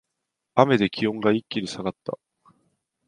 [0.55, 2.17] 雨で気温が一気に下がった